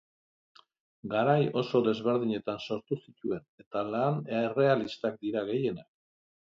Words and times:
Garai 1.11 1.43
oso 1.61 1.81
desberdinetan 1.89 2.63
sortu 2.69 2.99
zituen, 3.03 3.47
eta 3.65 3.87
lan 3.93 4.21
errealistak 4.43 5.25
dira 5.25 5.49
gehienak. 5.55 5.93